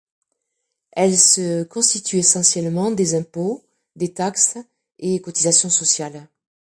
[0.93, 3.63] Elles se constituent essentiellement des impôts,
[3.95, 4.57] des taxes,
[4.97, 6.27] et cotisations sociales.